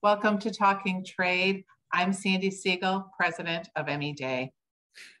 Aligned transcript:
Welcome 0.00 0.38
to 0.38 0.52
Talking 0.52 1.04
Trade. 1.04 1.64
I'm 1.92 2.12
Sandy 2.12 2.52
Siegel, 2.52 3.10
President 3.18 3.68
of 3.74 3.88
M.E. 3.88 4.12
Dey. 4.12 4.52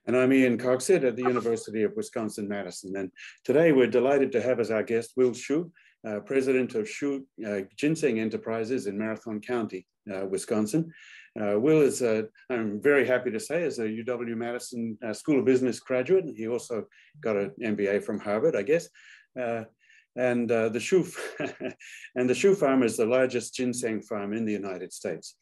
And 0.06 0.16
I'm 0.16 0.32
Ian 0.32 0.56
Coxhead 0.56 1.02
at 1.02 1.16
the 1.16 1.24
University 1.24 1.82
of 1.82 1.96
Wisconsin-Madison. 1.96 2.94
And 2.94 3.10
today 3.42 3.72
we're 3.72 3.88
delighted 3.88 4.30
to 4.30 4.40
have 4.40 4.60
as 4.60 4.70
our 4.70 4.84
guest 4.84 5.14
Will 5.16 5.34
Hsu, 5.34 5.72
uh, 6.06 6.20
President 6.20 6.76
of 6.76 6.88
Hsu 6.88 7.26
uh, 7.44 7.62
Ginseng 7.76 8.20
Enterprises 8.20 8.86
in 8.86 8.96
Marathon 8.96 9.40
County, 9.40 9.84
uh, 10.14 10.26
Wisconsin. 10.26 10.92
Uh, 11.36 11.58
Will 11.58 11.82
is, 11.82 12.00
uh, 12.00 12.22
I'm 12.48 12.80
very 12.80 13.04
happy 13.04 13.32
to 13.32 13.40
say, 13.40 13.64
is 13.64 13.80
a 13.80 13.88
UW-Madison 13.88 14.96
uh, 15.04 15.12
School 15.12 15.40
of 15.40 15.44
Business 15.44 15.80
graduate. 15.80 16.26
He 16.36 16.46
also 16.46 16.84
got 17.20 17.34
an 17.34 17.50
MBA 17.60 18.04
from 18.04 18.20
Harvard, 18.20 18.54
I 18.54 18.62
guess. 18.62 18.88
And 20.18 20.50
the 20.50 20.80
Hsu 20.80 21.06
and 22.16 22.28
the 22.28 22.34
Hsu 22.34 22.54
farm 22.54 22.82
is 22.82 22.96
the 22.96 23.06
largest 23.06 23.54
ginseng 23.54 24.02
farm 24.02 24.34
in 24.34 24.44
the 24.44 24.52
United 24.52 24.92
States. 24.92 25.36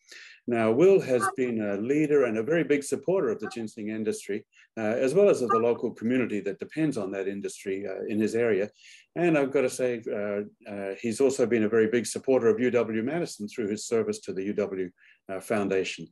Now, 0.48 0.70
Will 0.70 1.00
has 1.00 1.28
been 1.36 1.60
a 1.60 1.76
leader 1.76 2.24
and 2.24 2.38
a 2.38 2.42
very 2.42 2.62
big 2.62 2.84
supporter 2.84 3.30
of 3.30 3.40
the 3.40 3.50
ginseng 3.52 3.88
industry, 3.88 4.46
uh, 4.76 4.80
as 4.80 5.12
well 5.12 5.28
as 5.28 5.42
of 5.42 5.48
the 5.48 5.58
local 5.58 5.90
community 5.90 6.38
that 6.40 6.60
depends 6.60 6.96
on 6.96 7.10
that 7.10 7.26
industry 7.26 7.84
uh, 7.84 8.04
in 8.06 8.20
his 8.20 8.36
area. 8.36 8.70
And 9.16 9.36
I've 9.36 9.50
got 9.50 9.62
to 9.62 9.70
say, 9.70 10.02
uh, 10.08 10.42
uh 10.70 10.94
he's 11.00 11.20
also 11.20 11.46
been 11.46 11.64
a 11.64 11.68
very 11.68 11.88
big 11.88 12.06
supporter 12.06 12.46
of 12.46 12.58
UW-Madison 12.58 13.48
through 13.48 13.68
his 13.68 13.86
service 13.86 14.20
to 14.20 14.32
the 14.32 14.52
UW 14.52 14.88
uh, 15.28 15.40
Foundation. 15.40 16.06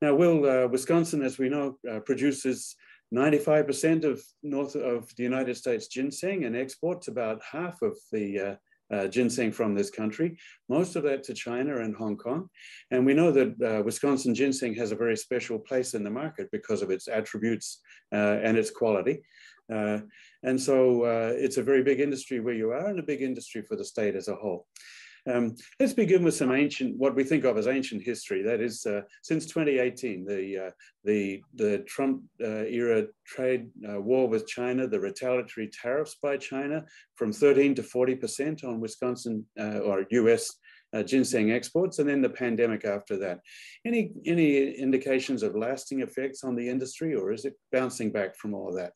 Now, 0.00 0.14
Will, 0.14 0.48
uh, 0.48 0.68
Wisconsin, 0.68 1.22
as 1.22 1.38
we 1.38 1.48
know, 1.48 1.78
produces 2.04 2.76
95% 3.14 4.04
of 4.04 4.22
north 4.42 4.76
of 4.76 5.14
the 5.16 5.22
United 5.22 5.56
States 5.56 5.88
ginseng 5.88 6.44
and 6.44 6.56
exports 6.56 7.08
about 7.08 7.40
half 7.42 7.80
of 7.82 7.96
the 8.12 8.58
uh, 8.90 9.06
ginseng 9.08 9.52
from 9.52 9.74
this 9.74 9.90
country, 9.90 10.38
most 10.68 10.96
of 10.96 11.02
that 11.02 11.22
to 11.24 11.34
China 11.34 11.78
and 11.78 11.94
Hong 11.94 12.16
Kong. 12.16 12.48
And 12.90 13.04
we 13.04 13.14
know 13.14 13.30
that 13.32 13.62
uh, 13.62 13.82
Wisconsin 13.82 14.34
ginseng 14.34 14.74
has 14.74 14.92
a 14.92 14.96
very 14.96 15.16
special 15.16 15.58
place 15.58 15.94
in 15.94 16.04
the 16.04 16.10
market 16.10 16.48
because 16.52 16.82
of 16.82 16.90
its 16.90 17.08
attributes 17.08 17.80
uh, 18.12 18.38
and 18.42 18.56
its 18.56 18.70
quality. 18.70 19.22
Uh, 19.72 20.00
and 20.42 20.60
so 20.60 21.02
uh, 21.02 21.32
it's 21.34 21.58
a 21.58 21.62
very 21.62 21.82
big 21.82 22.00
industry 22.00 22.40
where 22.40 22.54
you 22.54 22.70
are 22.70 22.88
and 22.88 22.98
a 22.98 23.02
big 23.02 23.20
industry 23.20 23.62
for 23.62 23.76
the 23.76 23.84
state 23.84 24.16
as 24.16 24.28
a 24.28 24.34
whole. 24.34 24.66
Um, 25.26 25.56
let's 25.80 25.92
begin 25.92 26.22
with 26.22 26.34
some 26.34 26.52
ancient, 26.52 26.96
what 26.96 27.14
we 27.14 27.24
think 27.24 27.44
of 27.44 27.56
as 27.58 27.66
ancient 27.66 28.02
history. 28.02 28.42
That 28.42 28.60
is, 28.60 28.84
uh, 28.86 29.02
since 29.22 29.46
2018, 29.46 30.24
the 30.24 30.66
uh, 30.66 30.70
the 31.04 31.42
the 31.54 31.78
Trump 31.80 32.22
uh, 32.42 32.64
era 32.64 33.06
trade 33.26 33.68
uh, 33.88 34.00
war 34.00 34.28
with 34.28 34.46
China, 34.46 34.86
the 34.86 35.00
retaliatory 35.00 35.68
tariffs 35.68 36.16
by 36.22 36.36
China 36.36 36.84
from 37.16 37.32
13 37.32 37.74
to 37.76 37.82
40 37.82 38.14
percent 38.16 38.64
on 38.64 38.80
Wisconsin 38.80 39.44
uh, 39.58 39.78
or 39.80 40.06
U.S. 40.10 40.50
Uh, 40.94 41.02
ginseng 41.02 41.52
exports, 41.52 41.98
and 41.98 42.08
then 42.08 42.22
the 42.22 42.30
pandemic 42.30 42.86
after 42.86 43.18
that. 43.18 43.40
Any 43.84 44.12
any 44.24 44.70
indications 44.72 45.42
of 45.42 45.54
lasting 45.54 46.00
effects 46.00 46.44
on 46.44 46.56
the 46.56 46.68
industry, 46.68 47.14
or 47.14 47.30
is 47.32 47.44
it 47.44 47.54
bouncing 47.72 48.10
back 48.10 48.36
from 48.36 48.54
all 48.54 48.68
of 48.68 48.76
that? 48.76 48.92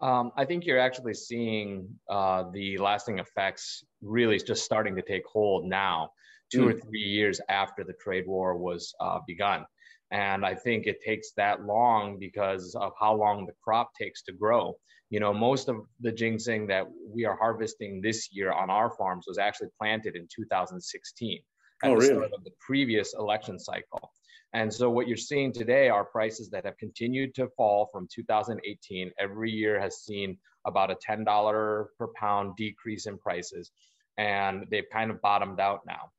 Um, 0.00 0.30
I 0.36 0.44
think 0.44 0.64
you're 0.64 0.78
actually 0.78 1.14
seeing 1.14 1.88
uh, 2.08 2.44
the 2.52 2.78
lasting 2.78 3.18
effects 3.18 3.84
really 4.00 4.38
just 4.38 4.64
starting 4.64 4.94
to 4.96 5.02
take 5.02 5.24
hold 5.26 5.64
now, 5.64 6.10
two 6.52 6.66
mm. 6.66 6.70
or 6.70 6.78
three 6.78 7.00
years 7.00 7.40
after 7.48 7.82
the 7.82 7.94
trade 7.94 8.26
war 8.26 8.56
was 8.56 8.94
uh, 9.00 9.18
begun. 9.26 9.64
And 10.10 10.46
I 10.46 10.54
think 10.54 10.86
it 10.86 11.02
takes 11.04 11.32
that 11.36 11.64
long 11.64 12.18
because 12.18 12.74
of 12.74 12.92
how 12.98 13.14
long 13.14 13.44
the 13.44 13.52
crop 13.62 13.90
takes 14.00 14.22
to 14.22 14.32
grow. 14.32 14.74
You 15.10 15.20
know, 15.20 15.32
most 15.32 15.68
of 15.68 15.76
the 16.00 16.12
ginseng 16.12 16.66
that 16.68 16.86
we 17.12 17.24
are 17.24 17.36
harvesting 17.36 18.00
this 18.00 18.28
year 18.32 18.52
on 18.52 18.70
our 18.70 18.90
farms 18.90 19.24
was 19.26 19.38
actually 19.38 19.68
planted 19.78 20.16
in 20.16 20.28
2016 20.34 21.40
Oh, 21.82 21.88
at 21.88 21.90
oh, 21.90 22.00
the 22.00 22.00
really? 22.00 22.14
start 22.14 22.32
of 22.36 22.44
the 22.44 22.52
previous 22.60 23.14
election 23.14 23.58
cycle. 23.58 24.12
And 24.54 24.72
so 24.72 24.88
what 24.88 25.06
you're 25.06 25.16
seeing 25.16 25.52
today 25.52 25.88
are 25.88 26.04
prices 26.04 26.48
that 26.50 26.64
have 26.64 26.78
continued 26.78 27.34
to 27.34 27.48
fall 27.56 27.88
from 27.92 28.08
2018. 28.10 29.12
Every 29.18 29.50
year 29.50 29.78
has 29.78 30.04
seen 30.04 30.38
about 30.66 30.90
a 30.90 30.96
$10 30.96 31.86
per 31.98 32.08
pound 32.16 32.56
decrease 32.56 33.06
in 33.06 33.18
prices, 33.18 33.70
and 34.16 34.66
they've 34.70 34.88
kind 34.90 35.10
of 35.10 35.20
bottomed 35.20 35.60
out 35.60 35.80
now. 35.86 36.10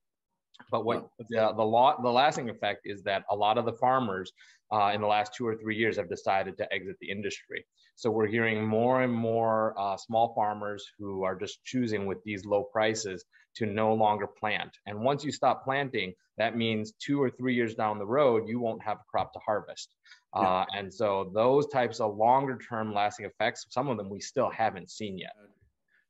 But 0.71 0.85
what 0.85 1.09
the 1.29 1.53
the, 1.55 1.63
law, 1.63 1.99
the 2.01 2.09
lasting 2.09 2.49
effect 2.49 2.81
is 2.85 3.03
that 3.03 3.23
a 3.31 3.35
lot 3.35 3.57
of 3.57 3.65
the 3.65 3.73
farmers 3.73 4.31
uh, 4.71 4.91
in 4.93 5.01
the 5.01 5.07
last 5.07 5.33
two 5.33 5.47
or 5.47 5.55
three 5.55 5.75
years 5.75 5.97
have 5.97 6.09
decided 6.09 6.57
to 6.57 6.73
exit 6.73 6.95
the 6.99 7.09
industry. 7.09 7.65
So 7.95 8.09
we're 8.09 8.27
hearing 8.27 8.65
more 8.65 9.01
and 9.01 9.11
more 9.13 9.73
uh, 9.77 9.97
small 9.97 10.33
farmers 10.33 10.85
who 10.97 11.23
are 11.23 11.35
just 11.35 11.63
choosing 11.63 12.05
with 12.05 12.23
these 12.23 12.45
low 12.45 12.63
prices 12.63 13.25
to 13.55 13.65
no 13.65 13.93
longer 13.93 14.27
plant. 14.27 14.77
And 14.85 15.01
once 15.01 15.23
you 15.23 15.31
stop 15.31 15.63
planting, 15.63 16.13
that 16.37 16.55
means 16.55 16.93
two 16.93 17.21
or 17.21 17.29
three 17.29 17.55
years 17.55 17.75
down 17.75 17.99
the 17.99 18.05
road, 18.05 18.47
you 18.47 18.59
won't 18.59 18.81
have 18.83 18.97
a 18.97 19.03
crop 19.11 19.33
to 19.33 19.39
harvest. 19.39 19.89
Yeah. 20.35 20.41
Uh, 20.41 20.65
and 20.77 20.93
so 20.93 21.31
those 21.33 21.67
types 21.67 21.99
of 21.99 22.15
longer 22.15 22.57
term 22.57 22.93
lasting 22.93 23.25
effects, 23.25 23.65
some 23.69 23.89
of 23.89 23.97
them 23.97 24.09
we 24.09 24.21
still 24.21 24.49
haven't 24.49 24.91
seen 24.91 25.17
yet. 25.17 25.33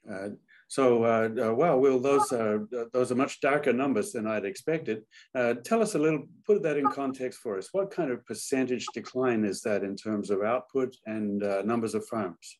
Uh, 0.09 0.29
so, 0.69 1.03
uh, 1.03 1.29
uh, 1.47 1.53
well, 1.55 1.79
Will, 1.79 1.99
those 1.99 2.31
are, 2.31 2.67
those 2.93 3.11
are 3.11 3.15
much 3.15 3.41
darker 3.41 3.73
numbers 3.73 4.11
than 4.11 4.27
I'd 4.27 4.45
expected. 4.45 5.01
Uh, 5.33 5.55
tell 5.55 5.81
us 5.81 5.95
a 5.95 5.99
little, 5.99 6.27
put 6.45 6.61
that 6.61 6.77
in 6.77 6.85
context 6.91 7.39
for 7.39 7.57
us. 7.57 7.69
What 7.71 7.89
kind 7.89 8.11
of 8.11 8.23
percentage 8.27 8.85
decline 8.93 9.45
is 9.45 9.61
that 9.61 9.83
in 9.83 9.95
terms 9.95 10.29
of 10.29 10.43
output 10.43 10.95
and 11.07 11.43
uh, 11.43 11.63
numbers 11.63 11.95
of 11.95 12.05
farms? 12.05 12.59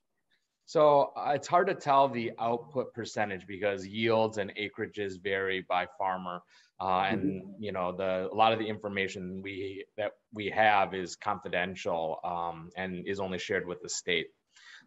So 0.66 1.14
uh, 1.16 1.34
it's 1.36 1.48
hard 1.48 1.68
to 1.68 1.76
tell 1.76 2.10
the 2.10 2.32
output 2.40 2.96
percentage 2.96 3.46
because 3.46 3.86
yields 3.86 4.40
and 4.40 4.52
acreages 4.56 5.22
vary 5.22 5.64
by 5.70 5.86
farmer. 5.96 6.42
Uh, 6.82 7.08
and 7.10 7.24
mm-hmm. 7.24 7.64
you 7.64 7.72
know 7.74 7.92
the 7.92 8.30
a 8.32 8.36
lot 8.36 8.54
of 8.54 8.60
the 8.60 8.66
information 8.66 9.42
we 9.44 9.84
that 9.98 10.14
we 10.34 10.50
have 10.50 10.94
is 10.94 11.16
confidential 11.16 12.20
um, 12.24 12.70
and 12.78 13.06
is 13.06 13.20
only 13.20 13.38
shared 13.38 13.68
with 13.68 13.82
the 13.82 13.90
state 13.90 14.28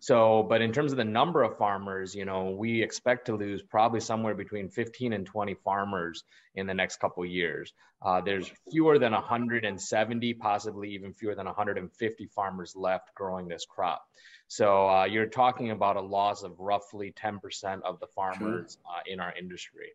so, 0.03 0.43
but 0.49 0.61
in 0.61 0.73
terms 0.73 0.91
of 0.91 0.99
the 0.99 1.05
number 1.05 1.45
of 1.45 1.57
farmers, 1.57 2.13
you 2.13 2.25
know, 2.25 2.51
we 2.51 2.83
expect 2.83 3.25
to 3.27 3.37
lose 3.37 3.63
probably 3.63 4.01
somewhere 4.01 4.35
between 4.35 4.69
15 4.69 5.13
and 5.13 5.25
20 5.25 5.55
farmers 5.55 6.25
in 6.57 6.67
the 6.67 6.75
next 6.75 6.97
couple 6.97 7.25
years. 7.25 7.73
Uh, 8.05 8.21
there's 8.21 8.51
fewer 8.69 8.99
than 8.99 9.13
170, 9.13 10.35
possibly 10.35 10.91
even 10.91 11.13
fewer 11.13 11.37
than 11.37 11.47
150 11.47 12.27
farmers 12.35 12.75
left 12.75 13.15
growing 13.15 13.47
this 13.47 13.65
crop. 13.65 14.03
So 14.49 14.89
uh, 14.89 15.05
you're 15.05 15.27
talking 15.27 15.71
about 15.71 15.95
a 15.95 16.01
loss 16.01 16.43
of 16.43 16.59
roughly 16.59 17.15
10% 17.17 17.83
of 17.83 18.01
the 18.01 18.09
farmers 18.09 18.79
uh, 18.85 19.03
in 19.07 19.21
our 19.21 19.33
industry. 19.39 19.93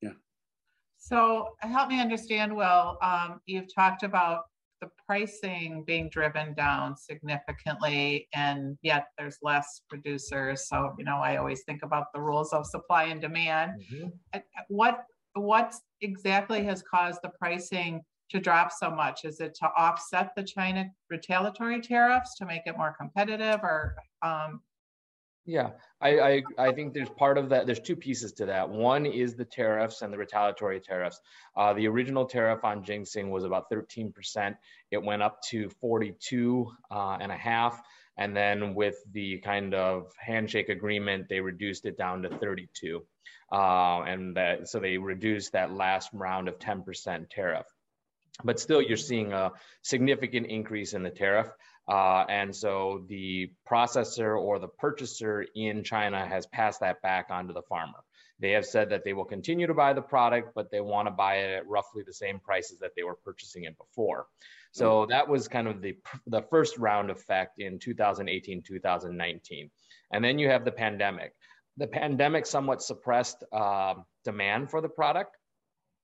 Yeah. 0.00 0.10
So 0.96 1.56
help 1.58 1.88
me 1.88 2.00
understand, 2.00 2.54
Will, 2.54 2.98
um, 3.02 3.40
you've 3.46 3.74
talked 3.74 4.04
about 4.04 4.44
the 4.80 4.88
pricing 5.06 5.84
being 5.86 6.08
driven 6.10 6.54
down 6.54 6.96
significantly 6.96 8.28
and 8.34 8.76
yet 8.82 9.06
there's 9.18 9.38
less 9.42 9.82
producers. 9.88 10.68
So 10.68 10.94
you 10.98 11.04
know 11.04 11.16
i 11.16 11.36
always 11.36 11.62
think 11.64 11.82
about 11.82 12.06
the 12.14 12.20
rules 12.20 12.52
of 12.52 12.66
supply 12.66 13.04
and 13.04 13.20
demand. 13.20 13.82
Mm-hmm. 13.92 14.38
what 14.68 15.04
what 15.34 15.74
exactly 16.00 16.64
has 16.64 16.82
caused 16.82 17.20
the 17.22 17.30
pricing 17.40 18.02
to 18.30 18.40
drop 18.40 18.72
so 18.72 18.90
much? 18.90 19.24
Is 19.24 19.40
it 19.40 19.54
to 19.60 19.68
offset 19.76 20.30
the 20.36 20.42
china 20.42 20.86
retaliatory 21.10 21.80
tariffs 21.80 22.36
to 22.36 22.46
make 22.46 22.62
it 22.66 22.76
more 22.76 22.94
competitive 22.98 23.60
or 23.62 23.96
um, 24.22 24.60
yeah, 25.46 25.70
I, 26.00 26.20
I, 26.20 26.42
I 26.58 26.72
think 26.72 26.94
there's 26.94 27.10
part 27.10 27.36
of 27.36 27.50
that. 27.50 27.66
There's 27.66 27.80
two 27.80 27.96
pieces 27.96 28.32
to 28.34 28.46
that. 28.46 28.70
One 28.70 29.04
is 29.04 29.34
the 29.34 29.44
tariffs 29.44 30.00
and 30.00 30.12
the 30.12 30.16
retaliatory 30.16 30.80
tariffs. 30.80 31.20
Uh, 31.56 31.74
the 31.74 31.86
original 31.86 32.24
tariff 32.24 32.64
on 32.64 32.82
ginseng 32.82 33.30
was 33.30 33.44
about 33.44 33.70
13%. 33.70 34.56
It 34.90 35.02
went 35.02 35.22
up 35.22 35.42
to 35.50 35.68
42 35.80 36.72
uh, 36.90 37.18
and 37.20 37.30
a 37.30 37.36
half. 37.36 37.80
And 38.16 38.34
then 38.34 38.74
with 38.74 38.96
the 39.12 39.38
kind 39.38 39.74
of 39.74 40.12
handshake 40.18 40.70
agreement, 40.70 41.28
they 41.28 41.40
reduced 41.40 41.84
it 41.84 41.98
down 41.98 42.22
to 42.22 42.30
32. 42.30 43.02
Uh, 43.52 44.02
and 44.02 44.36
that, 44.36 44.68
so 44.68 44.80
they 44.80 44.96
reduced 44.96 45.52
that 45.52 45.72
last 45.72 46.10
round 46.14 46.48
of 46.48 46.58
10% 46.58 47.28
tariff. 47.28 47.66
But 48.42 48.58
still, 48.58 48.82
you're 48.82 48.96
seeing 48.96 49.32
a 49.32 49.52
significant 49.82 50.46
increase 50.46 50.92
in 50.94 51.02
the 51.02 51.10
tariff. 51.10 51.48
Uh, 51.86 52.24
and 52.28 52.54
so 52.54 53.04
the 53.08 53.50
processor 53.68 54.38
or 54.38 54.58
the 54.58 54.68
purchaser 54.68 55.44
in 55.54 55.84
China 55.84 56.26
has 56.26 56.46
passed 56.46 56.80
that 56.80 57.02
back 57.02 57.26
onto 57.30 57.52
the 57.52 57.62
farmer. 57.62 57.98
They 58.40 58.50
have 58.52 58.66
said 58.66 58.90
that 58.90 59.04
they 59.04 59.12
will 59.12 59.24
continue 59.24 59.66
to 59.66 59.74
buy 59.74 59.92
the 59.92 60.02
product, 60.02 60.54
but 60.54 60.70
they 60.70 60.80
want 60.80 61.06
to 61.06 61.12
buy 61.12 61.36
it 61.36 61.56
at 61.56 61.68
roughly 61.68 62.02
the 62.04 62.12
same 62.12 62.40
prices 62.40 62.78
that 62.80 62.90
they 62.96 63.02
were 63.02 63.14
purchasing 63.14 63.64
it 63.64 63.76
before. 63.78 64.26
So 64.72 65.02
mm-hmm. 65.02 65.10
that 65.10 65.28
was 65.28 65.46
kind 65.46 65.68
of 65.68 65.80
the, 65.80 65.96
the 66.26 66.42
first 66.50 66.78
round 66.78 67.10
effect 67.10 67.60
in 67.60 67.78
2018, 67.78 68.62
2019. 68.62 69.70
And 70.12 70.24
then 70.24 70.38
you 70.38 70.48
have 70.48 70.64
the 70.64 70.72
pandemic. 70.72 71.32
The 71.76 71.86
pandemic 71.86 72.46
somewhat 72.46 72.82
suppressed 72.82 73.44
uh, 73.52 73.94
demand 74.24 74.70
for 74.70 74.80
the 74.80 74.88
product 74.88 75.36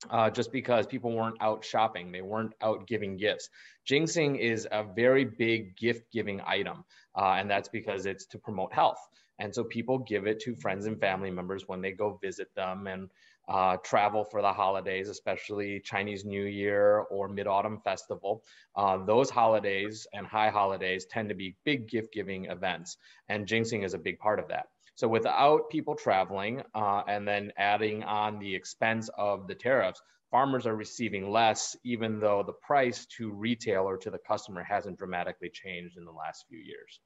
uh, 0.08 0.30
just 0.30 0.52
because 0.52 0.86
people 0.86 1.12
weren't 1.12 1.36
out 1.40 1.64
shopping, 1.64 2.10
they 2.10 2.22
weren't 2.22 2.54
out 2.62 2.86
giving 2.86 3.16
gifts. 3.16 3.50
Ginseng 3.84 4.36
is 4.36 4.66
a 4.70 4.84
very 4.84 5.24
big 5.24 5.76
gift 5.76 6.10
giving 6.12 6.40
item, 6.46 6.84
uh, 7.16 7.34
and 7.38 7.50
that's 7.50 7.68
because 7.68 8.06
it's 8.06 8.26
to 8.26 8.38
promote 8.38 8.72
health. 8.72 9.00
And 9.38 9.54
so 9.54 9.64
people 9.64 9.98
give 9.98 10.26
it 10.26 10.40
to 10.40 10.54
friends 10.54 10.86
and 10.86 11.00
family 11.00 11.30
members 11.30 11.66
when 11.66 11.80
they 11.80 11.92
go 11.92 12.18
visit 12.22 12.54
them. 12.54 12.86
And 12.86 13.08
uh, 13.50 13.76
travel 13.78 14.24
for 14.24 14.42
the 14.42 14.52
holidays, 14.52 15.08
especially 15.08 15.80
Chinese 15.80 16.24
New 16.24 16.44
Year 16.44 16.98
or 17.10 17.28
Mid 17.28 17.48
Autumn 17.48 17.80
Festival. 17.82 18.44
Uh, 18.76 19.04
those 19.04 19.28
holidays 19.28 20.06
and 20.12 20.24
high 20.24 20.50
holidays 20.50 21.04
tend 21.06 21.28
to 21.30 21.34
be 21.34 21.56
big 21.64 21.88
gift 21.88 22.12
giving 22.12 22.44
events, 22.44 22.96
and 23.28 23.46
ginseng 23.48 23.82
is 23.82 23.92
a 23.92 23.98
big 23.98 24.20
part 24.20 24.38
of 24.38 24.48
that. 24.48 24.66
So 24.94 25.08
without 25.08 25.70
people 25.70 25.94
traveling 25.94 26.62
uh, 26.74 27.02
and 27.08 27.26
then 27.26 27.52
adding 27.56 28.02
on 28.04 28.38
the 28.38 28.54
expense 28.54 29.08
of 29.16 29.46
the 29.46 29.54
tariffs, 29.54 30.00
farmers 30.30 30.66
are 30.66 30.76
receiving 30.76 31.30
less, 31.30 31.76
even 31.84 32.20
though 32.20 32.42
the 32.42 32.52
price 32.52 33.06
to 33.18 33.32
retail 33.32 33.82
or 33.82 33.96
to 33.96 34.10
the 34.10 34.18
customer 34.18 34.62
hasn't 34.62 34.98
dramatically 34.98 35.50
changed 35.52 35.96
in 35.96 36.04
the 36.04 36.12
last 36.12 36.44
few 36.48 36.58
years. 36.58 37.00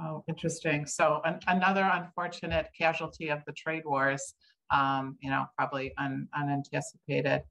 Oh, 0.00 0.24
interesting. 0.28 0.86
So 0.86 1.20
an, 1.24 1.40
another 1.48 1.88
unfortunate 1.92 2.68
casualty 2.76 3.28
of 3.28 3.40
the 3.46 3.52
trade 3.52 3.82
wars, 3.84 4.34
um, 4.70 5.16
you 5.20 5.30
know, 5.30 5.46
probably 5.56 5.92
un, 5.98 6.28
unanticipated. 6.36 7.42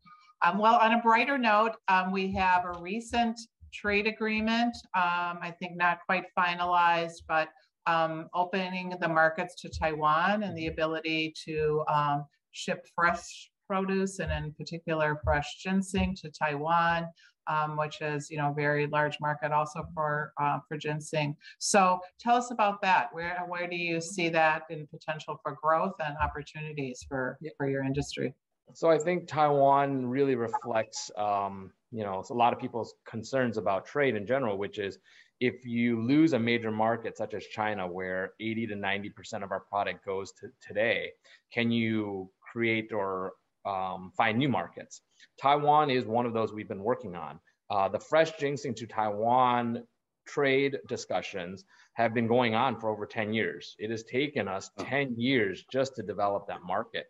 Um, 0.46 0.58
well, 0.58 0.76
on 0.76 0.94
a 0.94 1.02
brighter 1.02 1.38
note, 1.38 1.74
um, 1.88 2.12
we 2.12 2.32
have 2.34 2.64
a 2.64 2.80
recent 2.80 3.40
trade 3.74 4.08
agreement, 4.08 4.76
um, 4.96 5.40
I 5.42 5.54
think 5.60 5.76
not 5.76 6.00
quite 6.06 6.26
finalized, 6.38 7.24
but 7.28 7.50
um, 7.88 8.28
opening 8.34 8.94
the 9.00 9.08
markets 9.10 9.56
to 9.62 9.70
Taiwan 9.70 10.44
and 10.44 10.58
the 10.58 10.68
ability 10.68 11.34
to 11.46 11.84
um, 11.92 12.26
ship 12.52 12.86
fresh 12.94 13.50
produce 13.68 14.20
and 14.20 14.32
in 14.32 14.54
particular 14.54 15.20
fresh 15.24 15.58
ginseng 15.62 16.16
to 16.16 16.30
Taiwan 16.30 17.08
um, 17.48 17.78
which 17.78 18.02
is 18.02 18.30
you 18.30 18.38
know 18.38 18.52
a 18.52 18.54
very 18.54 18.88
large 18.88 19.18
market 19.20 19.52
also 19.52 19.88
for 19.94 20.34
uh, 20.40 20.60
for 20.68 20.78
ginseng. 20.78 21.36
So 21.60 22.00
tell 22.20 22.36
us 22.36 22.52
about 22.52 22.82
that. 22.82 23.10
Where 23.12 23.44
where 23.48 23.68
do 23.68 23.76
you 23.76 24.02
see 24.02 24.30
that 24.30 24.64
in 24.70 24.88
potential 24.88 25.40
for 25.42 25.58
growth 25.62 25.94
and 26.06 26.16
opportunities 26.18 27.06
for 27.08 27.38
for 27.58 27.70
your 27.70 27.84
industry? 27.84 28.34
So 28.74 28.90
I 28.90 28.98
think 28.98 29.28
Taiwan 29.28 30.08
really 30.08 30.36
reflects 30.36 31.10
um, 31.18 31.72
you 31.92 32.04
know 32.04 32.24
a 32.30 32.34
lot 32.34 32.54
of 32.54 32.60
people's 32.60 32.96
concerns 33.08 33.58
about 33.58 33.86
trade 33.86 34.16
in 34.16 34.26
general, 34.26 34.58
which 34.58 34.80
is 34.80 35.00
if 35.40 35.66
you 35.66 36.02
lose 36.02 36.34
a 36.34 36.40
major 36.40 36.72
market 36.72 37.18
such 37.18 37.34
as 37.34 37.46
China, 37.46 37.88
where 37.88 38.34
80 38.40 38.68
to 38.68 38.76
90 38.76 39.10
percent 39.10 39.44
of 39.44 39.52
our 39.52 39.60
product 39.62 40.06
goes 40.06 40.32
to 40.34 40.48
today, 40.66 41.12
can 41.52 41.72
you 41.72 42.30
create 42.52 42.92
or 42.92 43.34
um, 43.68 44.12
find 44.16 44.38
new 44.38 44.50
markets. 44.50 45.02
Taiwan 45.40 45.90
is 45.90 46.06
one 46.06 46.26
of 46.26 46.34
those 46.34 46.54
we've 46.54 46.68
been 46.68 46.84
working 46.84 47.16
on. 47.16 47.40
Uh, 47.70 47.90
the 47.90 48.00
fresh 48.00 48.32
ginseng 48.38 48.74
to 48.76 48.88
Taiwan 48.88 49.84
trade 50.28 50.78
discussions 50.88 51.66
have 51.94 52.14
been 52.14 52.28
going 52.28 52.54
on 52.54 52.80
for 52.80 52.90
over 52.90 53.06
10 53.06 53.34
years. 53.34 53.76
It 53.80 53.90
has 53.90 54.04
taken 54.04 54.48
us 54.48 54.70
10 54.80 55.16
years 55.18 55.66
just 55.72 55.96
to 55.96 56.04
develop 56.04 56.48
that 56.48 56.64
market. 56.64 57.08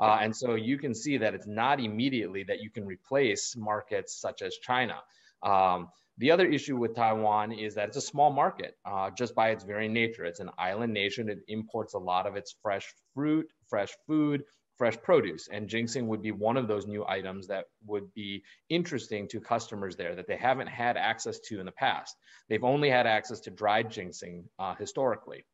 Uh, 0.00 0.18
and 0.22 0.34
so 0.34 0.54
you 0.54 0.78
can 0.78 0.94
see 0.94 1.18
that 1.18 1.34
it's 1.34 1.46
not 1.46 1.78
immediately 1.78 2.42
that 2.44 2.60
you 2.60 2.70
can 2.70 2.86
replace 2.86 3.54
markets 3.56 4.18
such 4.18 4.40
as 4.40 4.56
China. 4.56 4.96
Um, 5.42 5.88
the 6.16 6.30
other 6.30 6.46
issue 6.46 6.76
with 6.76 6.94
Taiwan 6.94 7.52
is 7.52 7.74
that 7.74 7.88
it's 7.88 7.96
a 7.96 8.02
small 8.02 8.30
market 8.30 8.76
uh, 8.84 9.10
just 9.10 9.34
by 9.34 9.50
its 9.50 9.64
very 9.64 9.88
nature. 9.88 10.24
It's 10.24 10.40
an 10.40 10.50
island 10.58 10.92
nation. 10.92 11.28
It 11.28 11.40
imports 11.48 11.94
a 11.94 11.98
lot 11.98 12.26
of 12.26 12.36
its 12.36 12.54
fresh 12.62 12.94
fruit, 13.14 13.46
fresh 13.68 13.90
food, 14.06 14.44
fresh 14.80 14.98
produce. 15.02 15.44
And 15.52 15.68
ginseng 15.68 16.08
would 16.08 16.22
be 16.22 16.32
one 16.48 16.56
of 16.56 16.66
those 16.66 16.86
new 16.86 17.04
items 17.06 17.46
that 17.48 17.66
would 17.90 18.08
be 18.14 18.42
interesting 18.70 19.28
to 19.28 19.38
customers 19.38 19.94
there 19.94 20.14
that 20.14 20.26
they 20.26 20.38
haven't 20.48 20.68
had 20.68 20.96
access 20.96 21.38
to 21.48 21.60
in 21.60 21.66
the 21.66 21.78
past. 21.86 22.16
They've 22.48 22.64
only 22.74 22.88
had 22.88 23.06
access 23.06 23.40
to 23.40 23.50
dried 23.50 23.90
ginseng 23.90 24.44
uh, 24.58 24.74
historically 24.84 25.44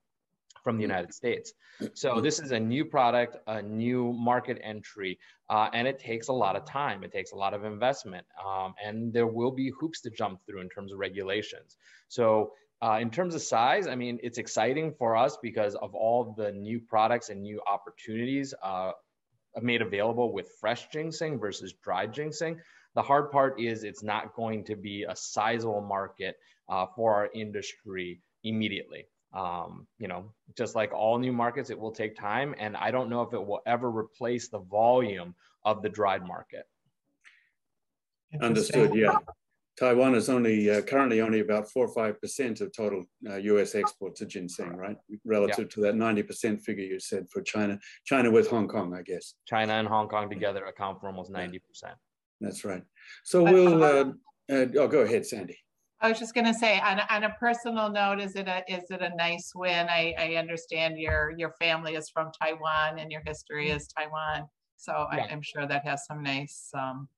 from 0.63 0.77
the. 0.77 0.83
United 0.83 1.13
States. 1.13 1.49
So 1.95 2.21
this 2.27 2.39
is 2.45 2.51
a 2.53 2.61
new 2.75 2.85
product, 2.85 3.33
a 3.49 3.61
new 3.63 4.13
market 4.31 4.59
entry, 4.63 5.19
uh, 5.51 5.69
and 5.77 5.89
it 5.93 5.99
takes 5.99 6.29
a 6.29 6.33
lot 6.45 6.55
of 6.59 6.63
time. 6.65 6.99
It 7.03 7.13
takes 7.19 7.33
a 7.33 7.39
lot 7.45 7.53
of 7.53 7.65
investment, 7.65 8.25
um, 8.45 8.75
and 8.85 9.13
there 9.17 9.31
will 9.39 9.55
be 9.63 9.69
hoops 9.79 10.01
to 10.03 10.11
jump 10.21 10.37
through 10.45 10.61
in 10.67 10.69
terms 10.69 10.93
of 10.93 10.99
regulations. 11.09 11.71
So 12.19 12.53
uh, 12.85 12.99
in 13.01 13.11
terms 13.11 13.35
of 13.35 13.43
size, 13.43 13.87
I 13.87 13.97
mean, 14.03 14.19
it's 14.23 14.39
exciting 14.39 14.95
for 15.01 15.17
us 15.17 15.39
because 15.49 15.75
of 15.77 15.95
all 15.95 16.35
the 16.37 16.53
new 16.53 16.79
products 16.79 17.31
and 17.31 17.39
new 17.43 17.61
opportunities. 17.75 18.55
Uh, 18.63 18.93
made 19.63 19.83
available 19.83 20.33
with 20.33 20.51
fresh 20.61 20.89
ginseng 20.89 21.39
versus 21.39 21.73
dried 21.83 22.13
ginseng. 22.13 22.61
The 22.95 23.03
hard 23.03 23.31
part 23.31 23.61
is 23.61 23.85
it's 23.85 24.03
not 24.03 24.35
going 24.35 24.65
to 24.65 24.77
be 24.77 25.05
a 25.05 25.15
sizable 25.15 25.83
market 25.83 26.37
uh, 26.69 26.87
for 26.95 27.15
our 27.15 27.29
industry 27.35 28.21
immediately. 28.45 29.07
Um, 29.33 29.87
you 29.99 30.09
know, 30.09 30.33
just 30.57 30.75
like 30.75 30.95
all 30.95 31.19
new 31.19 31.33
markets, 31.33 31.69
it 31.71 31.79
will 31.79 31.93
take 31.93 32.17
time, 32.17 32.55
and 32.59 32.77
I 32.77 32.91
don't 32.91 33.11
know 33.11 33.23
if 33.23 33.35
it 33.35 33.45
will 33.45 33.61
ever 33.67 33.91
replace 33.91 34.49
the 34.49 34.61
volume 34.61 35.35
of 35.65 35.83
the 35.83 35.91
dried 35.91 36.27
market. 36.27 36.65
Understood. 38.41 38.95
Yeah. 38.95 39.19
Taiwan 39.79 40.15
is 40.15 40.29
only 40.29 40.71
uh, 40.71 40.81
currently 40.83 41.21
only 41.21 41.41
about 41.41 41.71
four 41.71 41.87
or 41.87 41.95
five 41.95 42.21
percent 42.21 42.61
of 42.61 42.75
total 42.75 43.05
uh, 43.29 43.37
U.S. 43.37 43.75
exports 43.75 44.23
of 44.23 44.29
ginseng, 44.29 44.75
right? 44.75 44.97
Relative 45.25 45.67
yeah. 45.67 45.75
to 45.75 45.81
that 45.83 45.97
ninety 45.97 46.23
percent 46.23 46.63
figure 46.63 46.85
you 46.85 46.99
said 46.99 47.29
for 47.31 47.43
China. 47.43 47.79
China 48.05 48.31
with 48.31 48.49
Hong 48.49 48.69
Kong, 48.69 48.95
I 48.95 49.03
guess. 49.03 49.35
China 49.47 49.75
and 49.75 49.87
Hong 49.87 50.09
Kong 50.09 50.31
together 50.31 50.65
account 50.65 51.01
for 51.01 51.09
almost 51.09 51.31
ninety 51.31 51.59
percent. 51.59 51.95
That's 52.41 52.65
right. 52.65 52.83
So 53.25 53.43
we'll. 53.43 53.85
Uh, 53.85 54.13
uh, 54.49 54.67
oh, 54.79 54.89
go 54.89 55.01
ahead, 55.01 55.27
Sandy. 55.27 55.59
I 56.01 56.11
was 56.11 56.19
just 56.19 56.35
going 56.35 56.47
to 56.47 56.55
say, 56.55 56.79
on, 56.81 57.01
on 57.09 57.25
a 57.25 57.31
personal 57.41 57.91
note, 57.91 58.21
is 58.21 58.37
it 58.37 58.49
a 58.49 58.63
is 58.69 58.85
it 58.91 59.01
a 59.01 59.15
nice 59.17 59.53
win? 59.55 59.89
I, 59.89 60.15
I 60.19 60.35
understand 60.37 60.99
your 60.99 61.33
your 61.37 61.53
family 61.59 61.95
is 61.95 62.11
from 62.11 62.31
Taiwan 62.41 62.99
and 62.99 63.11
your 63.11 63.23
history 63.27 63.71
is 63.71 63.89
Taiwan, 63.89 64.47
so 64.77 65.07
yeah. 65.13 65.25
I, 65.25 65.33
am 65.33 65.41
sure 65.43 65.67
that 65.67 65.87
has 65.87 66.05
some 66.07 66.23
nice 66.23 66.71
um, 66.75 67.09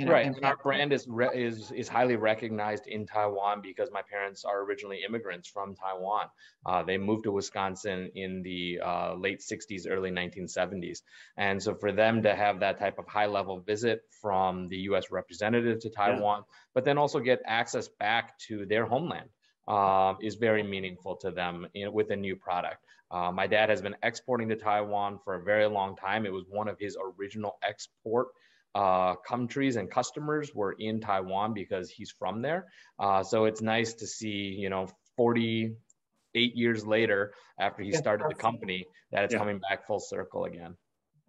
you 0.00 0.06
know, 0.06 0.12
right. 0.12 0.26
And 0.26 0.44
our 0.44 0.56
brand 0.56 0.92
is 0.92 1.06
is 1.34 1.70
is 1.72 1.88
highly 1.88 2.16
recognized 2.16 2.86
in 2.86 3.06
Taiwan 3.06 3.60
because 3.62 3.90
my 3.92 4.00
parents 4.02 4.44
are 4.44 4.62
originally 4.62 5.00
immigrants 5.06 5.48
from 5.48 5.74
Taiwan. 5.74 6.26
Uh, 6.64 6.82
they 6.82 6.96
moved 6.96 7.24
to 7.24 7.32
Wisconsin 7.32 8.10
in 8.14 8.42
the 8.42 8.80
uh, 8.84 9.14
late 9.14 9.40
60s, 9.40 9.86
early 9.88 10.10
1970s, 10.10 11.02
and 11.36 11.62
so 11.62 11.74
for 11.74 11.92
them 11.92 12.22
to 12.22 12.34
have 12.34 12.60
that 12.60 12.78
type 12.78 12.98
of 12.98 13.06
high 13.06 13.26
level 13.26 13.60
visit 13.60 14.02
from 14.22 14.68
the 14.68 14.78
U.S. 14.88 15.10
representative 15.10 15.80
to 15.80 15.90
Taiwan, 15.90 16.38
yeah. 16.40 16.54
but 16.74 16.84
then 16.84 16.96
also 16.96 17.20
get 17.20 17.40
access 17.44 17.88
back 17.88 18.38
to 18.48 18.66
their 18.66 18.86
homeland. 18.86 19.28
Uh, 19.68 20.14
is 20.20 20.34
very 20.34 20.64
meaningful 20.64 21.14
to 21.14 21.30
them 21.30 21.64
in, 21.74 21.92
with 21.92 22.10
a 22.10 22.16
new 22.16 22.34
product. 22.34 22.82
Uh, 23.08 23.30
my 23.30 23.46
dad 23.46 23.68
has 23.68 23.80
been 23.80 23.94
exporting 24.02 24.48
to 24.48 24.56
Taiwan 24.56 25.20
for 25.22 25.34
a 25.34 25.42
very 25.42 25.66
long 25.66 25.94
time. 25.94 26.26
It 26.26 26.32
was 26.32 26.44
one 26.48 26.66
of 26.66 26.76
his 26.80 26.96
original 27.18 27.56
export 27.62 28.28
uh, 28.74 29.14
countries 29.16 29.76
and 29.76 29.90
customers 29.90 30.54
were 30.54 30.76
in 30.78 31.00
Taiwan 31.00 31.52
because 31.52 31.90
he's 31.90 32.10
from 32.10 32.42
there. 32.42 32.66
Uh, 32.98 33.22
so 33.22 33.44
it's 33.44 33.60
nice 33.60 33.94
to 33.94 34.06
see, 34.06 34.28
you 34.58 34.70
know, 34.70 34.88
48 35.16 36.56
years 36.56 36.86
later 36.86 37.32
after 37.58 37.82
he 37.82 37.92
started 37.92 38.26
the 38.28 38.34
company 38.34 38.86
that 39.12 39.24
it's 39.24 39.32
yeah. 39.32 39.38
coming 39.38 39.58
back 39.58 39.86
full 39.86 40.00
circle 40.00 40.44
again. 40.44 40.76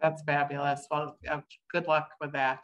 That's 0.00 0.22
fabulous. 0.22 0.86
Well, 0.90 1.16
uh, 1.28 1.40
good 1.70 1.86
luck 1.86 2.10
with 2.20 2.32
that. 2.32 2.60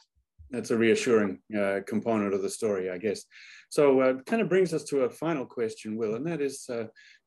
That's 0.51 0.71
a 0.71 0.77
reassuring 0.77 1.41
uh, 1.57 1.81
component 1.87 2.33
of 2.33 2.43
the 2.43 2.49
story, 2.49 2.91
I 2.91 2.99
guess. 2.99 3.25
So 3.69 4.01
uh, 4.01 4.15
kind 4.23 4.41
of 4.41 4.49
brings 4.49 4.73
us 4.73 4.83
to 4.85 5.01
a 5.01 5.11
final 5.11 5.45
question, 5.45 5.97
Will, 5.97 6.15
and 6.15 6.27
that 6.27 6.41
is 6.41 6.69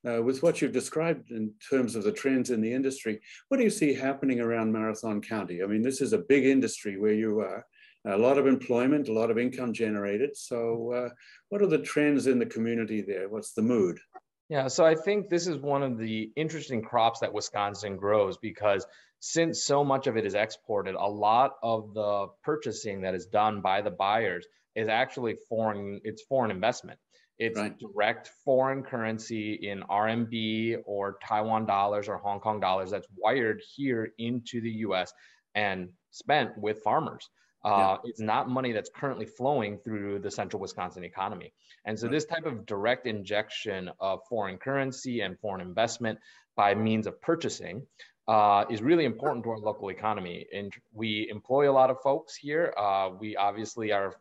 uh, 0.09 0.21
with 0.21 0.41
what 0.41 0.61
you've 0.61 0.71
described 0.71 1.31
in 1.31 1.53
terms 1.69 1.95
of 1.95 2.03
the 2.03 2.11
trends 2.11 2.49
in 2.49 2.61
the 2.61 2.73
industry, 2.73 3.19
what 3.47 3.57
do 3.57 3.63
you 3.63 3.69
see 3.69 3.93
happening 3.93 4.39
around 4.39 4.71
Marathon 4.71 5.21
County? 5.21 5.61
I 5.61 5.67
mean, 5.67 5.81
this 5.81 6.01
is 6.01 6.13
a 6.13 6.17
big 6.17 6.45
industry 6.45 6.97
where 6.97 7.13
you 7.13 7.39
are, 7.39 7.65
a 8.05 8.17
lot 8.17 8.37
of 8.37 8.47
employment, 8.47 9.09
a 9.09 9.13
lot 9.13 9.29
of 9.29 9.37
income 9.37 9.73
generated. 9.73 10.35
So, 10.35 10.91
uh, 10.91 11.09
what 11.49 11.61
are 11.61 11.67
the 11.67 11.77
trends 11.77 12.27
in 12.27 12.39
the 12.39 12.45
community 12.45 13.01
there? 13.01 13.29
What's 13.29 13.53
the 13.53 13.61
mood? 13.61 13.99
Yeah, 14.49 14.67
so 14.67 14.85
I 14.85 14.95
think 14.95 15.29
this 15.29 15.47
is 15.47 15.57
one 15.57 15.83
of 15.83 15.97
the 15.97 16.31
interesting 16.35 16.81
crops 16.81 17.19
that 17.19 17.31
Wisconsin 17.31 17.95
grows 17.95 18.37
because 18.37 18.85
since 19.21 19.63
so 19.63 19.83
much 19.83 20.07
of 20.07 20.17
it 20.17 20.25
is 20.25 20.33
exported, 20.33 20.95
a 20.95 21.07
lot 21.07 21.51
of 21.61 21.93
the 21.93 22.27
purchasing 22.43 23.01
that 23.01 23.13
is 23.13 23.27
done 23.27 23.61
by 23.61 23.81
the 23.81 23.91
buyers 23.91 24.45
is 24.75 24.87
actually 24.87 25.37
foreign, 25.47 26.01
it's 26.03 26.23
foreign 26.23 26.51
investment. 26.51 26.99
It's 27.39 27.57
right. 27.57 27.77
direct 27.79 28.29
foreign 28.45 28.83
currency 28.83 29.53
in 29.53 29.81
RMB 29.81 30.83
or 30.85 31.17
Taiwan 31.27 31.65
dollars 31.65 32.07
or 32.07 32.17
Hong 32.17 32.39
Kong 32.39 32.59
dollars 32.59 32.91
that's 32.91 33.07
wired 33.17 33.61
here 33.75 34.13
into 34.17 34.61
the 34.61 34.69
US 34.69 35.11
and 35.55 35.89
spent 36.11 36.57
with 36.57 36.83
farmers. 36.83 37.29
Uh, 37.63 37.97
yeah. 38.03 38.09
It's 38.09 38.19
not 38.19 38.49
money 38.49 38.71
that's 38.71 38.89
currently 38.93 39.25
flowing 39.25 39.77
through 39.79 40.19
the 40.19 40.31
central 40.31 40.59
Wisconsin 40.59 41.03
economy. 41.03 41.53
And 41.85 41.97
so, 41.97 42.07
this 42.07 42.25
type 42.25 42.45
of 42.45 42.65
direct 42.65 43.05
injection 43.05 43.91
of 43.99 44.21
foreign 44.29 44.57
currency 44.57 45.21
and 45.21 45.39
foreign 45.39 45.61
investment 45.61 46.19
by 46.55 46.73
means 46.73 47.05
of 47.05 47.21
purchasing 47.21 47.85
uh, 48.27 48.65
is 48.69 48.81
really 48.81 49.05
important 49.05 49.43
to 49.43 49.51
our 49.51 49.59
local 49.59 49.89
economy. 49.89 50.47
And 50.53 50.73
we 50.93 51.27
employ 51.29 51.69
a 51.69 51.73
lot 51.73 51.89
of 51.89 51.97
folks 52.03 52.35
here. 52.35 52.73
Uh, 52.77 53.09
we 53.19 53.35
obviously 53.35 53.91
are 53.91 54.15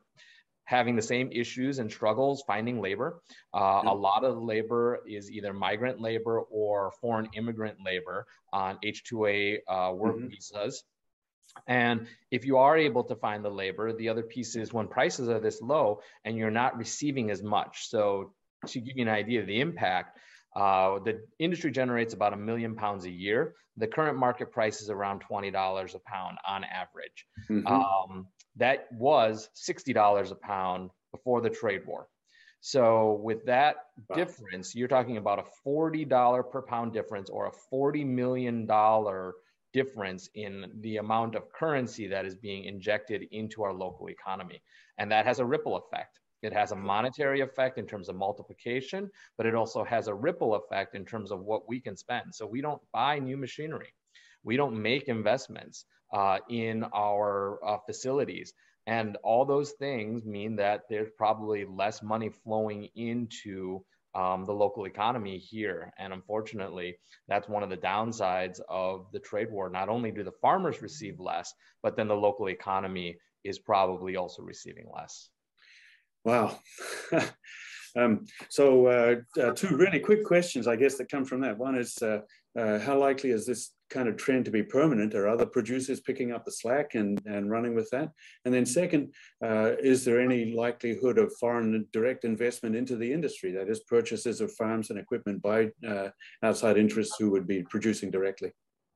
having 0.71 0.95
the 0.95 1.03
same 1.03 1.33
issues 1.33 1.81
and 1.81 1.91
struggles 1.91 2.45
finding 2.47 2.81
labor. 2.81 3.21
Uh, 3.53 3.83
A 3.85 3.95
lot 3.95 4.23
of 4.23 4.37
the 4.37 4.41
labor 4.41 5.01
is 5.05 5.29
either 5.29 5.53
migrant 5.53 6.01
labor 6.01 6.39
or 6.39 6.93
foreign 7.01 7.29
immigrant 7.35 7.79
labor 7.85 8.25
on 8.53 8.79
H-2A 8.85 9.59
uh, 9.67 9.93
work 9.93 10.15
mm-hmm. 10.15 10.29
visas. 10.29 10.85
And 11.67 12.07
if 12.31 12.45
you 12.45 12.59
are 12.59 12.79
able 12.79 13.03
to 13.05 13.17
find 13.17 13.45
the 13.45 13.51
labor, 13.51 13.93
the 13.93 14.11
other 14.11 14.23
piece 14.23 14.55
is 14.55 14.73
when 14.73 14.87
prices 14.87 15.29
are 15.29 15.41
this 15.41 15.61
low 15.61 16.03
and 16.25 16.39
you're 16.39 16.53
not 16.53 16.79
receiving 16.79 17.33
as 17.33 17.43
much. 17.43 17.89
So 17.89 18.33
to 18.69 18.81
give 18.81 18.97
you 18.97 19.03
an 19.03 19.09
idea 19.09 19.41
of 19.41 19.49
the 19.49 19.61
impact, 19.61 20.19
uh, 20.55 21.01
the 21.01 21.27
industry 21.41 21.73
generates 21.73 22.15
about 22.15 22.33
a 22.33 22.37
million 22.37 22.77
pounds 22.77 23.07
a 23.07 23.11
year. 23.11 23.57
The 23.77 23.89
current 23.89 24.19
market 24.19 24.53
price 24.53 24.83
is 24.83 24.89
around 24.89 25.25
$20 25.29 25.49
a 25.95 25.99
pound 25.99 26.39
on 26.47 26.63
average. 26.63 27.27
Mm-hmm. 27.51 27.67
Um, 27.67 28.29
that 28.57 28.91
was 28.93 29.49
$60 29.57 30.31
a 30.31 30.35
pound 30.35 30.91
before 31.13 31.41
the 31.41 31.51
trade 31.51 31.87
war. 31.87 32.09
So 32.61 33.21
with 33.23 33.45
that 33.47 33.77
wow. 34.09 34.17
difference, 34.17 34.75
you're 34.75 34.89
talking 34.89 35.17
about 35.17 35.39
a 35.39 35.69
$40 35.69 36.51
per 36.51 36.63
pound 36.63 36.93
difference 36.93 37.31
or 37.31 37.47
a 37.47 37.75
$40 37.75 38.07
million 38.07 38.67
difference 39.73 40.29
in 40.35 40.71
the 40.81 40.99
amount 40.99 41.37
of 41.37 41.51
currency 41.53 42.07
that 42.09 42.27
is 42.27 42.35
being 42.35 42.65
injected 42.65 43.27
into 43.31 43.63
our 43.63 43.73
local 43.73 44.09
economy. 44.09 44.63
And 44.99 45.11
that 45.11 45.25
has 45.27 45.39
a 45.39 45.45
ripple 45.45 45.77
effect. 45.77 46.21
It 46.43 46.53
has 46.53 46.73
a 46.73 46.77
monetary 46.77 47.41
effect 47.41 47.79
in 47.79 47.87
terms 47.87 48.09
of 48.09 48.17
multiplication, 48.17 49.11
but 49.37 49.47
it 49.47 49.55
also 49.55 49.85
has 49.85 50.09
a 50.09 50.15
ripple 50.15 50.55
effect 50.55 50.95
in 50.95 51.05
terms 51.05 51.31
of 51.31 51.41
what 51.41 51.69
we 51.69 51.81
can 51.81 51.97
spend. 51.97 52.35
So 52.35 52.47
we 52.47 52.61
don't 52.61 52.81
buy 52.93 53.19
new 53.19 53.37
machinery. 53.37 53.93
We 54.43 54.57
don't 54.57 54.81
make 54.81 55.09
investments 55.09 55.85
uh, 56.13 56.39
in 56.49 56.85
our 56.95 57.59
uh, 57.65 57.79
facilities. 57.87 58.53
And 58.87 59.17
all 59.23 59.45
those 59.45 59.73
things 59.73 60.25
mean 60.25 60.57
that 60.57 60.83
there's 60.89 61.11
probably 61.17 61.65
less 61.65 62.03
money 62.03 62.31
flowing 62.31 62.89
into 62.97 63.85
um, 64.15 64.45
the 64.45 64.53
local 64.53 64.87
economy 64.87 65.39
here. 65.39 65.93
And 65.99 66.13
unfortunately, 66.13 66.97
that's 67.29 67.49
one 67.49 67.63
of 67.63 67.71
the 67.71 67.77
downsides 67.77 68.61
of 68.69 69.07
the 69.13 69.21
trade 69.21 69.51
war. 69.51 69.71
Not 69.71 69.89
only 69.89 70.11
do 70.11 70.25
the 70.25 70.33
farmers 70.43 70.83
receive 70.83 71.21
less, 71.21 71.55
but 71.83 71.97
then 71.97 72.09
the 72.09 72.17
local 72.17 72.49
economy 72.49 73.17
is 73.45 73.59
probably 73.59 74.17
also 74.17 74.43
receiving 74.43 74.87
less. 74.95 75.29
Wow. 76.25 76.59
um, 77.97 78.27
so 78.49 78.87
uh, 78.87 79.41
uh, 79.41 79.53
two 79.53 79.77
really 79.77 80.01
quick 80.01 80.25
questions, 80.25 80.67
I 80.67 80.77
guess, 80.77 80.97
that 80.97 81.11
come 81.11 81.25
from 81.25 81.41
that. 81.43 81.57
One 81.57 81.77
is, 81.77 81.97
uh, 82.03 82.21
uh, 82.59 82.79
how 82.79 82.99
likely 82.99 83.31
is 83.31 83.47
this 83.47 83.73
kind 83.91 84.09
of 84.09 84.17
trend 84.17 84.45
to 84.45 84.51
be 84.51 84.63
permanent? 84.63 85.15
Are 85.15 85.29
other 85.29 85.47
producers 85.47 86.01
picking 86.01 86.33
up 86.33 86.45
the 86.45 86.53
slack 86.53 86.95
and, 86.95 87.21
and 87.27 87.51
running 87.51 87.75
with 87.75 87.91
that? 87.91 88.11
And 88.45 88.55
then 88.55 88.65
second, 88.65 89.13
uh, 89.45 89.73
is 89.81 90.05
there 90.05 90.21
any 90.21 90.53
likelihood 90.55 91.19
of 91.19 91.33
foreign 91.39 91.87
direct 91.93 92.25
investment 92.25 92.77
into 92.77 92.97
the 92.97 93.13
industry? 93.13 93.53
That 93.53 93.69
is 93.69 93.81
purchases 93.81 94.41
of 94.41 94.53
farms 94.53 94.91
and 94.91 94.99
equipment 94.99 95.43
by 95.43 95.71
uh, 95.87 96.09
outside 96.43 96.77
interests 96.77 97.17
who 97.19 97.31
would 97.31 97.47
be 97.47 97.63
producing 97.63 98.11
directly? 98.11 98.53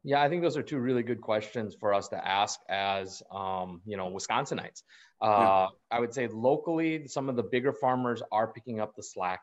Yeah, 0.06 0.22
I 0.22 0.28
think 0.28 0.42
those 0.42 0.58
are 0.58 0.62
two 0.62 0.78
really 0.78 1.02
good 1.02 1.22
questions 1.22 1.74
for 1.80 1.94
us 1.94 2.08
to 2.08 2.28
ask 2.28 2.60
as 2.68 3.22
um, 3.32 3.80
you 3.86 3.96
know 3.96 4.10
Wisconsinites. 4.10 4.82
Uh, 5.22 5.26
yeah. 5.26 5.66
I 5.90 6.00
would 6.00 6.12
say 6.12 6.28
locally, 6.28 7.08
some 7.08 7.30
of 7.30 7.36
the 7.36 7.42
bigger 7.42 7.72
farmers 7.72 8.22
are 8.30 8.52
picking 8.52 8.80
up 8.80 8.94
the 8.94 9.02
slack. 9.02 9.40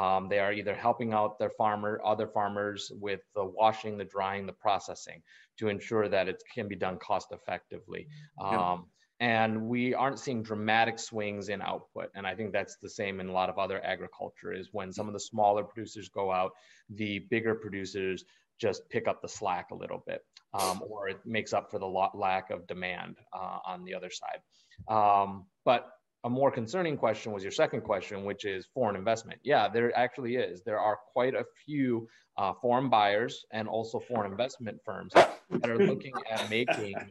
Um, 0.00 0.28
they 0.28 0.40
are 0.44 0.52
either 0.60 0.74
helping 0.86 1.10
out 1.18 1.38
their 1.38 1.54
farmer, 1.60 1.92
other 2.12 2.28
farmers 2.36 2.80
with 3.06 3.22
the 3.36 3.44
washing, 3.58 3.94
the 4.02 4.08
drying, 4.16 4.44
the 4.46 4.58
processing 4.66 5.22
to 5.58 5.68
ensure 5.74 6.06
that 6.08 6.26
it 6.32 6.42
can 6.54 6.66
be 6.72 6.76
done 6.86 6.96
cost 6.98 7.28
effectively. 7.38 8.02
Um, 8.40 8.78
And 9.20 9.52
we 9.72 9.94
aren't 9.94 10.18
seeing 10.18 10.42
dramatic 10.42 10.98
swings 10.98 11.48
in 11.48 11.62
output. 11.62 12.08
And 12.16 12.26
I 12.30 12.34
think 12.36 12.52
that's 12.52 12.76
the 12.82 12.92
same 13.00 13.20
in 13.22 13.28
a 13.28 13.32
lot 13.32 13.48
of 13.48 13.56
other 13.64 13.78
agriculture 13.94 14.52
is 14.60 14.66
when 14.72 14.92
some 14.92 15.06
of 15.10 15.14
the 15.14 15.20
smaller 15.20 15.62
producers 15.70 16.08
go 16.08 16.32
out, 16.32 16.50
the 16.90 17.20
bigger 17.30 17.54
producers 17.54 18.24
just 18.64 18.80
pick 18.90 19.04
up 19.10 19.18
the 19.22 19.28
slack 19.28 19.66
a 19.70 19.74
little 19.82 20.02
bit, 20.10 20.20
um, 20.60 20.76
or 20.90 21.08
it 21.08 21.20
makes 21.24 21.52
up 21.52 21.70
for 21.70 21.78
the 21.78 21.92
lack 22.26 22.50
of 22.50 22.66
demand 22.66 23.12
uh, 23.32 23.58
on 23.72 23.84
the 23.84 23.94
other 23.94 24.10
side. 24.10 24.40
Um, 24.88 25.46
but 25.64 25.82
a 26.24 26.30
more 26.30 26.50
concerning 26.50 26.96
question 26.96 27.32
was 27.32 27.42
your 27.42 27.52
second 27.52 27.82
question, 27.82 28.24
which 28.24 28.46
is 28.46 28.66
foreign 28.72 28.96
investment. 28.96 29.40
Yeah, 29.44 29.68
there 29.68 29.96
actually 29.96 30.36
is. 30.36 30.62
There 30.62 30.80
are 30.80 30.96
quite 31.12 31.34
a 31.34 31.44
few 31.66 32.08
uh, 32.38 32.54
foreign 32.60 32.88
buyers 32.88 33.44
and 33.52 33.68
also 33.68 34.00
foreign 34.00 34.30
investment 34.30 34.80
firms 34.84 35.12
that 35.12 35.68
are 35.68 35.78
looking 35.78 36.14
at 36.30 36.50
making. 36.50 36.94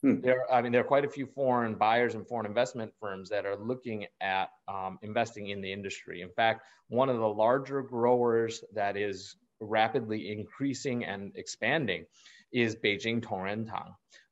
Hmm. 0.00 0.20
There, 0.20 0.44
I 0.48 0.62
mean, 0.62 0.70
there 0.70 0.82
are 0.82 0.84
quite 0.84 1.04
a 1.04 1.08
few 1.08 1.26
foreign 1.26 1.74
buyers 1.74 2.14
and 2.14 2.24
foreign 2.24 2.46
investment 2.46 2.92
firms 3.00 3.28
that 3.30 3.44
are 3.44 3.56
looking 3.56 4.06
at 4.20 4.50
um, 4.68 4.96
investing 5.02 5.48
in 5.48 5.60
the 5.60 5.72
industry. 5.72 6.22
In 6.22 6.30
fact, 6.30 6.62
one 6.88 7.08
of 7.08 7.18
the 7.18 7.26
larger 7.26 7.82
growers 7.82 8.62
that 8.72 8.96
is 8.96 9.34
rapidly 9.60 10.30
increasing 10.30 11.04
and 11.04 11.32
expanding 11.34 12.06
is 12.52 12.76
Beijing 12.76 13.20
Tongren 13.20 13.66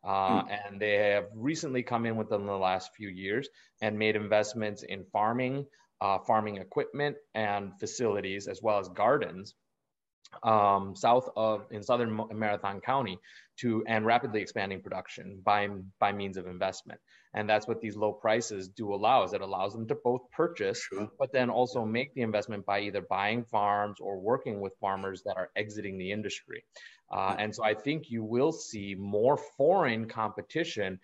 Uh, 0.07 0.43
mm. 0.43 0.59
And 0.67 0.81
they 0.81 1.13
have 1.13 1.27
recently 1.35 1.83
come 1.83 2.07
in 2.07 2.17
within 2.17 2.47
the 2.47 2.57
last 2.57 2.91
few 2.97 3.09
years 3.09 3.49
and 3.83 3.99
made 3.99 4.17
investments 4.17 4.83
in 4.83 5.05
farming, 5.13 5.67
uh, 6.01 6.19
farming 6.27 6.59
equipment, 6.59 7.17
and 7.35 7.73
facilities, 7.81 8.47
as 8.47 8.63
well 8.63 8.79
as 8.79 8.89
gardens 8.89 9.55
um, 10.43 10.95
south 10.95 11.29
of 11.37 11.67
in 11.71 11.83
southern 11.83 12.21
Marathon 12.33 12.81
County 12.81 13.19
to 13.59 13.85
and 13.87 14.05
rapidly 14.05 14.41
expanding 14.41 14.83
production 14.83 15.41
by 15.45 15.69
by 15.99 16.13
means 16.13 16.37
of 16.37 16.47
investment. 16.47 17.01
And 17.35 17.49
that's 17.49 17.69
what 17.69 17.81
these 17.81 17.97
low 17.97 18.13
prices 18.13 18.69
do 18.69 18.95
allow 18.95 19.25
is 19.25 19.35
it 19.35 19.43
allows 19.43 19.73
them 19.73 19.87
to 19.89 19.95
both 19.95 20.23
purchase, 20.35 20.81
sure. 20.81 21.09
but 21.19 21.33
then 21.33 21.51
also 21.51 21.85
make 21.85 22.15
the 22.15 22.23
investment 22.23 22.65
by 22.65 22.81
either 22.81 23.03
buying 23.03 23.45
farms 23.45 23.99
or 24.01 24.19
working 24.19 24.61
with 24.61 24.73
farmers 24.81 25.23
that 25.27 25.37
are 25.37 25.51
exiting 25.55 25.99
the 25.99 26.13
industry. 26.13 26.65
Uh, 27.11 27.37
and 27.39 27.55
so 27.55 27.65
I 27.65 27.75
think 27.75 28.11
you 28.11 28.25
will 28.25 28.53
see 28.53 28.95
more 28.95 29.37
foreign 29.37 30.09
competition 30.09 30.99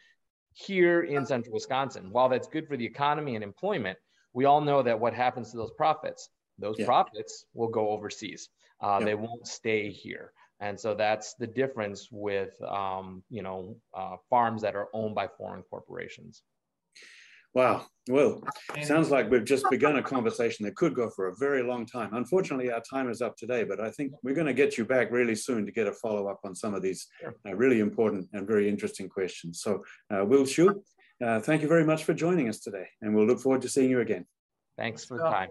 here 0.55 1.03
in 1.03 1.25
central 1.25 1.55
Wisconsin. 1.55 2.11
While 2.11 2.29
that's 2.29 2.49
good 2.49 2.67
for 2.67 2.77
the 2.77 2.85
economy 2.85 3.35
and 3.37 3.45
employment, 3.45 3.99
we 4.33 4.45
all 4.45 4.61
know 4.61 4.83
that 4.83 4.99
what 4.99 5.15
happens 5.15 5.51
to 5.51 5.57
those 5.57 5.73
profits, 5.73 6.31
those 6.59 6.77
yeah. 6.79 6.87
profits 6.87 7.47
will 7.55 7.69
go 7.69 7.91
overseas. 7.91 8.49
Uh, 8.81 8.99
They 9.01 9.15
won't 9.15 9.47
stay 9.47 9.91
here. 9.91 10.33
And 10.61 10.79
so 10.79 10.95
that's 10.95 11.35
the 11.35 11.47
difference 11.47 12.09
with, 12.11 12.61
um, 12.63 13.23
you 13.31 13.43
know, 13.43 13.77
uh, 13.95 14.17
farms 14.31 14.63
that 14.63 14.77
are 14.77 14.89
owned 14.93 15.15
by 15.15 15.29
foreign 15.29 15.63
corporations. 15.63 16.43
Wow. 17.55 17.87
Well, 18.09 18.43
sounds 18.83 19.11
like 19.11 19.31
we've 19.31 19.45
just 19.45 19.65
begun 19.71 19.97
a 19.97 20.03
conversation 20.03 20.65
that 20.65 20.75
could 20.75 20.95
go 20.95 21.09
for 21.11 21.29
a 21.29 21.37
very 21.37 21.63
long 21.63 21.87
time. 21.87 22.11
Unfortunately, 22.15 22.73
our 22.73 22.81
time 22.81 23.09
is 23.09 23.23
up 23.23 23.37
today, 23.37 23.63
but 23.63 23.79
I 23.79 23.91
think 23.91 24.13
we're 24.25 24.35
going 24.35 24.49
to 24.49 24.55
get 24.55 24.77
you 24.77 24.85
back 24.85 25.13
really 25.13 25.37
soon 25.37 25.67
to 25.67 25.73
get 25.73 25.87
a 25.87 25.93
follow 25.93 26.27
up 26.27 26.41
on 26.45 26.55
some 26.55 26.75
of 26.75 26.83
these 26.83 27.07
uh, 27.25 27.55
really 27.55 27.79
important 27.79 28.29
and 28.33 28.47
very 28.47 28.69
interesting 28.69 29.09
questions. 29.09 29.61
So, 29.61 29.85
uh, 30.13 30.25
Will 30.25 30.47
Hsu, 30.47 30.83
uh, 31.25 31.41
thank 31.41 31.63
you 31.63 31.69
very 31.69 31.85
much 31.85 32.03
for 32.03 32.15
joining 32.15 32.49
us 32.49 32.59
today, 32.59 32.89
and 33.03 33.15
we'll 33.15 33.27
look 33.27 33.41
forward 33.41 33.63
to 33.63 33.69
seeing 33.69 33.91
you 33.91 34.01
again. 34.01 34.27
Thanks 34.77 35.05
for 35.05 35.19
the 35.19 35.25
time. 35.25 35.51